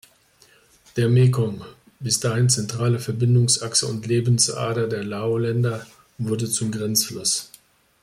Der 0.97 1.09
Mekong, 1.09 1.63
bis 1.99 2.19
dahin 2.19 2.49
zentrale 2.49 2.97
Verbindungsachse 2.99 3.85
und 3.85 4.07
Lebensader 4.07 4.87
der 4.87 5.03
Lao-Länder, 5.03 5.85
wurde 6.17 6.49
zum 6.49 6.71
Grenzfluss. 6.71 7.51